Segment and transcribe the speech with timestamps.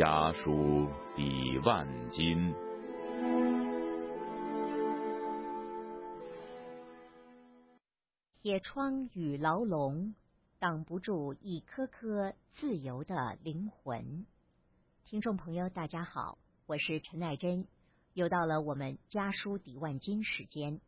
[0.00, 2.54] 家书抵万金。
[8.32, 10.14] 铁窗与牢笼，
[10.58, 14.24] 挡不住一颗颗自由的灵魂。
[15.04, 17.66] 听众朋友，大家好，我是陈乃珍，
[18.14, 20.80] 又到了我们家书抵万金时间。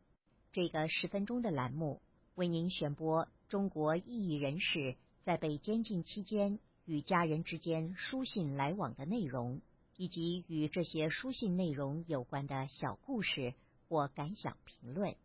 [0.51, 2.01] 这个十分钟的栏目，
[2.33, 9.61] 为您选播中国异议人士在被监禁期间与家人之间书信来往的内容，
[9.95, 13.53] 以及与这些书信内容有关的小故事
[13.87, 15.15] 或感想评论。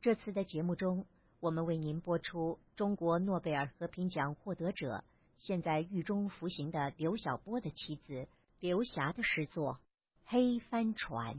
[0.00, 1.06] 这次的节目中，
[1.40, 5.04] 我们为您播出中国诺贝尔和平奖获得者、
[5.38, 8.28] 现在狱中服刑的刘晓波的妻子
[8.60, 9.74] 刘霞的诗作
[10.24, 11.36] 《黑帆船》。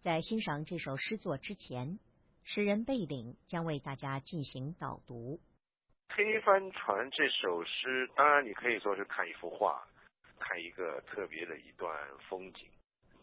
[0.00, 1.98] 在欣赏这首诗作之前，
[2.42, 5.40] 诗人贝岭将为大家进行导读。
[6.12, 9.86] 黑帆船这首诗，当然你可以说是看一幅画，
[10.40, 11.96] 看一个特别的一段
[12.28, 12.68] 风景。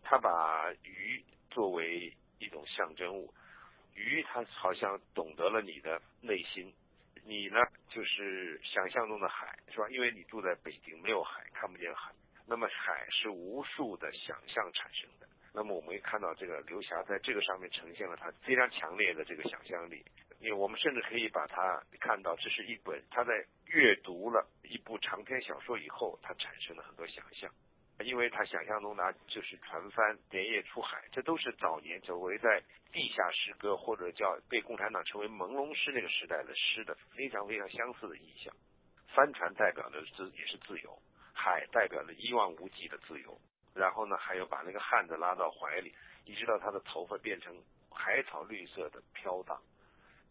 [0.03, 3.33] 他把鱼作为一种象征物，
[3.93, 6.73] 鱼它好像懂得了你的内心，
[7.25, 9.87] 你呢就是想象中的海，是吧？
[9.89, 12.13] 因为你住在北京，没有海，看不见海。
[12.47, 15.27] 那么海是无数的想象产生的。
[15.53, 20.05] 那么我们会看到这个刘霞在这个上面呈现了他非常强烈的这个想象力。
[20.39, 23.33] 因为我们甚至可以把它看到，这是一本他在
[23.65, 27.51] 阅读了一部长篇小说以后，他产生了很多想象。
[28.05, 38.53] 因为他想象中呢，就是船帆连夜出海，这都是早年作为在地下诗歌或者叫被共产党称为朦胧诗那个时代的诗的非常非常相似的意象。
[39.15, 40.95] 帆船代表的自也是自由，
[41.33, 43.35] 海代表了一望无际的自由。
[43.73, 45.91] 然后呢，还有把那个汉子拉到怀里，
[46.25, 47.51] 一直到他的头发变成
[47.89, 49.59] 海草绿色的飘荡。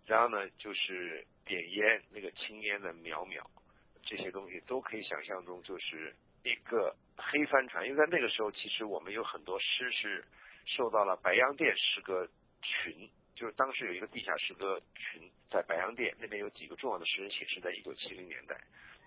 [0.06, 3.42] 然后呢，就是点烟那个青烟的渺渺，
[4.04, 7.84] 这些东西都可以想象中就是一个黑帆船。
[7.84, 10.24] 因为在那个时候，其实我们有很多诗是
[10.64, 12.28] 受到了白洋淀诗歌
[12.62, 18.56] 群，就是当时有一个地下诗歌群在白洋淀那边有几个重要的诗人写诗，在一九七零年代。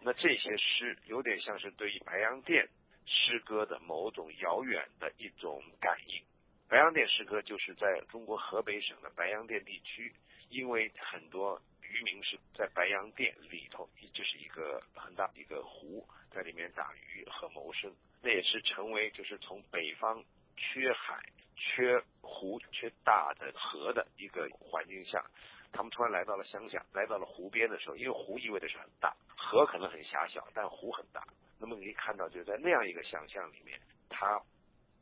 [0.01, 2.67] 那这些诗有点像是对于白洋淀
[3.05, 6.21] 诗歌的某种遥远的一种感应。
[6.67, 10.13] 白洋淀诗歌就是在中国河北省的白洋淀地区。
[10.49, 17.93] 因为很多渔民是在白洋淀里头，就是一个很大一个湖，在里面打鱼和谋生。
[18.21, 20.23] 那也是成为就是从北方
[20.57, 21.23] 缺海、
[21.55, 25.23] 缺湖、缺大的河的一个环境下，
[25.71, 31.23] 他们突然来到了乡下，来到了湖边的时候，因为湖意味着是很大，河可能很狭小，但湖很大。
[31.59, 34.41] 那么你可以看到，就在那样一个想象里面，它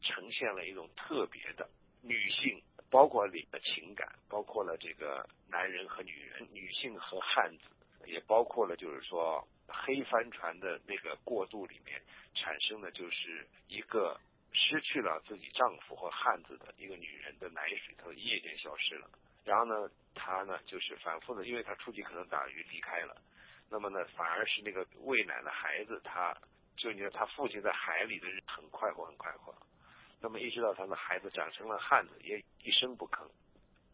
[0.02, 1.68] 呈现了一种特别的
[2.08, 2.62] 女性。
[2.90, 7.64] 包括里的情感，包括了这个男人和女人、女性和汉子，
[8.06, 12.02] 也包括了就是说黑帆船的那个过渡里面
[12.34, 14.18] 产生的就是一个
[14.54, 19.10] 失去了自己丈夫或汉子的一个女人的奶水，她夜间消失了。
[19.44, 23.22] 然后呢，她呢就是反复的，因为她出去可能打鱼离开了，
[23.70, 26.34] 那么呢反而是那个喂奶的孩子，他
[26.78, 29.54] 就你说他父亲在海里的日很快活，很快活。
[30.20, 33.30] 那么一直到他的孩子长成了汉子，也一声不吭，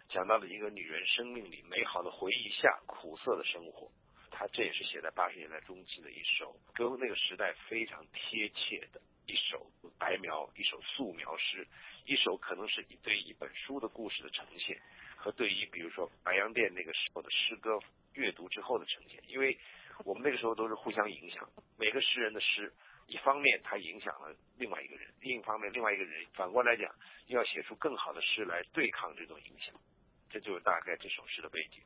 [0.09, 3.91] 讲到了一个女人生命里美好的回忆下苦涩的生活。
[4.31, 9.69] 他这也是写在八十年代中期的一首，跟那个时代非常贴切的一首
[9.99, 11.67] 白描，一首素描诗，
[12.05, 14.81] 一首可能是对一本书的故事的呈现，
[15.15, 17.79] 和对于比如说白洋淀那个时候的诗歌
[18.13, 19.21] 阅读之后的呈现。
[19.27, 19.57] 因为
[20.05, 21.47] 我们那个时候都是互相影响，
[21.77, 22.71] 每个诗人的诗。
[23.07, 26.89] 一方面，他影响了另外一个人；另一方面，另外一个人反过来讲，
[27.27, 29.75] 又要写出更好的诗来对抗这种影响。
[30.29, 31.83] 这就是大概这首诗的背景，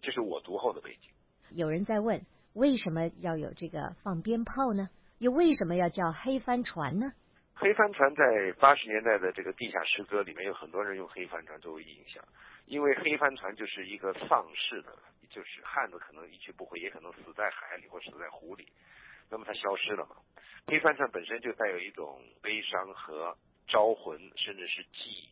[0.00, 1.10] 这是我读后的背景。
[1.50, 4.88] 有人在问，为什么要有这个放鞭炮呢？
[5.18, 7.12] 又为什么要叫黑帆船呢？
[7.54, 12.24] 黑帆船在八十年代的这个地下诗歌里面，有很多人用黑帆船作为影响，
[12.66, 14.96] 因为黑帆船就是一个丧事的，
[15.34, 18.68] 就是汉子可能一去不回，也可能死在海里或死在湖里。
[19.30, 20.16] 那么它消失了嘛？
[20.66, 23.36] 黑帆船本身就带有一种悲伤和
[23.66, 25.28] 招魂，甚至是记，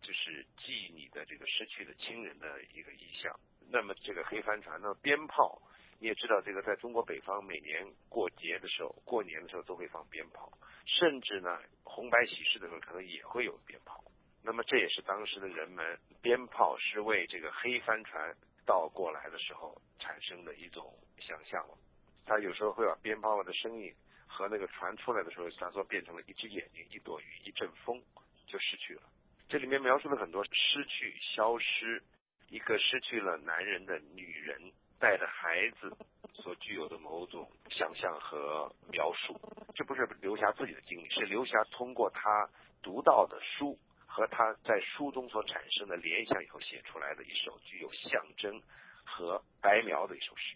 [0.00, 3.38] 就是记你的这个失去的亲人的一个意象。
[3.70, 5.60] 那么这个黑帆船呢，鞭炮
[5.98, 10.50] 你也知道，这个在中国北方每年过节的时候、过年的时候都会放鞭炮，
[10.84, 14.02] 甚至呢红白喜事的时候可能也会有鞭炮。
[14.42, 21.78] 那么这也是当时的人们鞭炮是为这个黑帆船倒过来的时候产生的一种想象了。
[22.24, 23.92] 他有时候会把鞭炮的声音
[24.26, 28.00] 和那个船出来的时候，他说变成了一只眼睛、一朵云、一阵风，
[28.46, 29.02] 就失去了。
[29.48, 32.02] 这里面描述了很多失去、消失，
[32.48, 35.94] 一个失去了男人的女人带着孩子
[36.32, 39.38] 所具有的某种想象和描述。
[39.74, 42.48] 这不是刘霞自己的经历，是刘霞通过他
[42.82, 43.78] 读到的书
[44.12, 48.60] 和他在书中所产生的联想以后写出来的一首具有象征
[49.06, 50.54] 和白描的一首诗。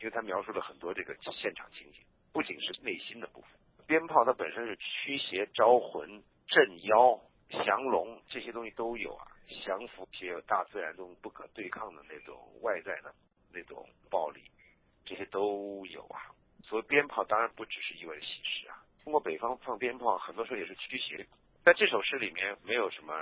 [0.00, 2.00] 因为他描述了很多这个现场情景，
[2.32, 3.50] 不仅是内心的部分。
[3.86, 7.18] 鞭炮它本身是驱邪招魂、镇妖、
[7.64, 9.26] 降龙这些东西都有啊，
[9.64, 13.14] 降服一些大自然中不可对抗的那种外在的
[13.52, 14.42] 那种暴力，
[15.04, 16.34] 这些都有啊。
[16.64, 18.82] 所以鞭炮当然不只是意味着喜事啊。
[19.04, 21.24] 通过北方放鞭炮，很多时候也是驱邪。
[21.66, 23.12] 在这首诗里面没有什么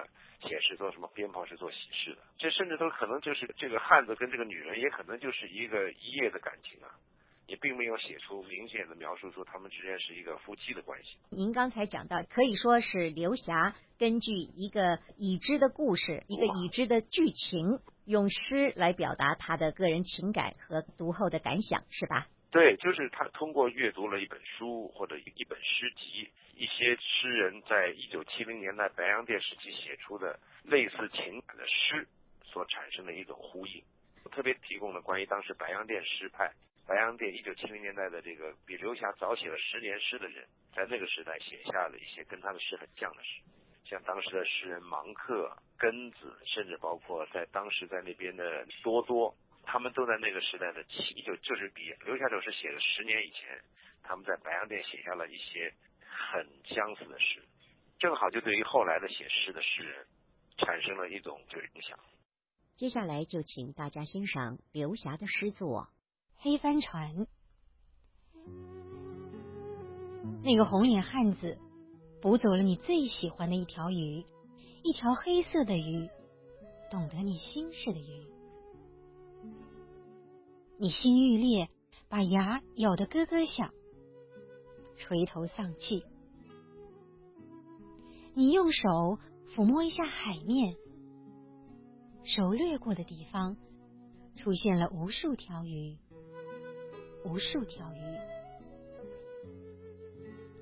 [0.42, 6.92] 显示做什么鞭炮是做喜事的，这甚至都可能就是这个汉子跟这个女人也可能就是一个一夜的感情啊。
[7.46, 11.16] 也并没有写出明显的描述出他们之间是一个夫妻的关系。
[11.30, 22.26] 您刚才讲到，可以说是刘霞根据一个已知的故事，一个已知的剧情，用诗来表达他的个人情感和读后的感想，是吧？
[22.54, 32.06] 对，就是他通过阅读了一本书或者一本诗集，一些诗人在一九七零年代白洋淀时期写出的类似情感的诗，
[32.44, 33.82] 所产生的一种呼应。
[34.30, 36.48] 特别提供了关于当时白洋淀诗派。
[36.86, 43.40] 白洋淀一九七零年代的这个比刘霞早写了十年诗的人，在那个时代写下了一些跟他的诗很像的诗，
[43.84, 49.34] 像当时的诗人芒克、根子，甚至包括在当时在那边的多多，
[49.66, 53.60] 他们都在那个时代的起就就是比刘霞这首诗写了十年以前，
[54.02, 57.42] 他们在白洋淀写下了一些很相似的诗，
[57.98, 60.06] 正好就对于后来的写诗的诗人
[60.58, 61.98] 产生了一种就是影响。
[62.76, 65.88] 接下来就请大家欣赏刘霞的诗作。
[66.36, 67.26] 黑帆船，
[70.42, 71.56] 那个红脸汉子
[72.20, 74.24] 捕走了你最喜欢的一条鱼，
[74.82, 76.10] 一条黑色的鱼，
[76.90, 78.33] 懂得你心事的鱼。
[80.78, 81.68] 你心欲裂，
[82.08, 83.72] 把牙咬得咯咯响，
[84.96, 86.04] 垂头丧气。
[88.34, 89.18] 你用手
[89.54, 90.74] 抚摸一下海面，
[92.24, 93.56] 手掠过的地方
[94.36, 95.96] 出现了无数条鱼。
[97.24, 98.00] 无数条鱼，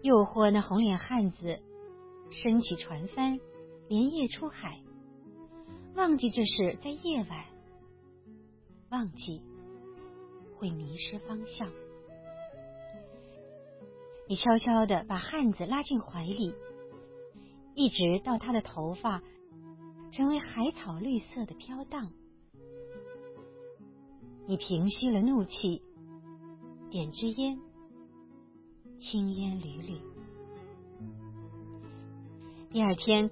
[0.03, 1.59] 诱惑那红脸汉子
[2.31, 3.41] 升起船帆，
[3.89, 4.81] 连夜出海，
[5.97, 7.47] 忘记这是在夜晚，
[8.91, 9.43] 忘记
[10.63, 11.69] 会迷失方向。
[14.29, 16.55] 你悄悄的把汉子拉进怀里，
[17.75, 19.21] 一直到他的头发
[20.13, 22.13] 成为海草绿色的飘荡。
[24.47, 25.83] 你平息了怒气。
[26.91, 27.59] 点支烟，
[29.01, 29.99] 青烟缕缕。
[32.71, 33.31] 第二天，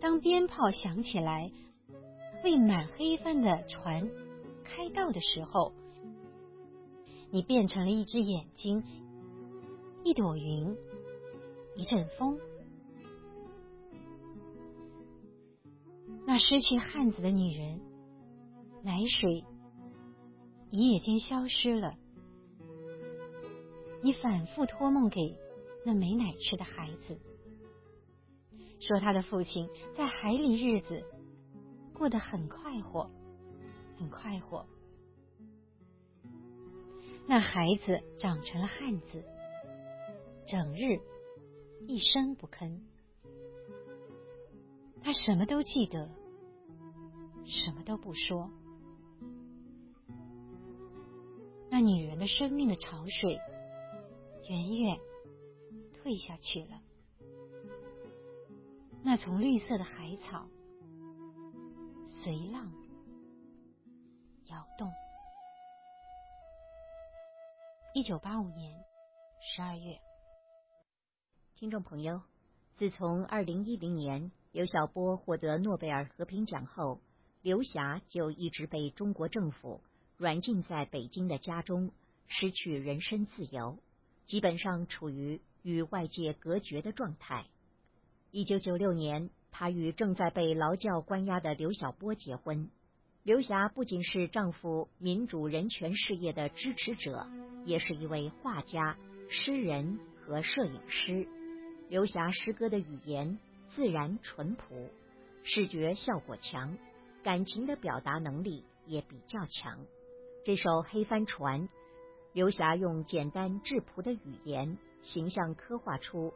[0.00, 1.50] 当鞭炮响起来，
[2.42, 4.10] 为满黑帆的船
[4.64, 5.72] 开道的时候，
[7.36, 8.82] 你变成了一只眼睛，
[10.04, 10.74] 一朵云，
[11.74, 12.40] 一阵风。
[16.24, 17.78] 那失去汉子的女人，
[18.82, 19.44] 奶水
[20.70, 21.98] 一夜间消失了。
[24.02, 25.36] 你反复托梦给
[25.84, 27.20] 那没奶吃的孩子，
[28.80, 31.04] 说他的父亲在海里日子
[31.92, 33.10] 过得很快活，
[33.98, 34.66] 很快活。
[37.28, 39.24] 那孩子长成了汉子，
[40.46, 41.00] 整日
[41.86, 42.80] 一声不吭。
[45.02, 46.08] 他什么都记得，
[47.44, 48.50] 什么都不说。
[51.70, 53.38] 那女人的生命的潮水。
[54.48, 55.00] 远远
[55.94, 56.80] 退下去了。
[59.02, 60.48] 那丛绿色的海草
[62.06, 62.72] 随浪
[64.44, 64.88] 摇动。
[67.96, 68.78] 一九八五年
[69.40, 69.98] 十二月，
[71.54, 72.20] 听众朋友，
[72.74, 77.00] 自从二零一零年刘晓波获得诺贝尔和平奖后，
[77.40, 79.80] 刘霞就一直被中国政府
[80.18, 81.90] 软禁在北京的家中，
[82.26, 83.78] 失去人身自由。
[84.26, 87.46] 基本上处于与外界隔绝的状态。
[88.30, 92.68] 一九九六年，她与正在被劳教关押的刘晓波结婚。
[93.26, 97.26] 刘霞不仅是丈夫民主人权事业的支持者，
[97.64, 98.96] 也是一位画家、
[99.28, 101.26] 诗人和摄影师。
[101.88, 103.36] 刘霞诗歌的语言
[103.70, 104.92] 自然淳朴，
[105.42, 106.78] 视觉效果强，
[107.24, 109.76] 感情的表达能力也比较强。
[110.44, 111.62] 这首《黑帆船》。
[112.32, 116.32] 刘霞用简单质朴的语言，形象刻画出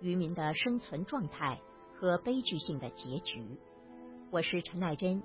[0.00, 1.60] 渔民的生存状态
[1.94, 3.44] 和悲剧性的结局。
[4.32, 5.22] 我是陈乃真，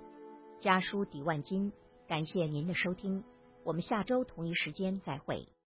[0.60, 1.72] 家书抵万金，
[2.08, 3.24] 感谢您的收听。
[3.64, 5.48] 我们下周同一时间再会。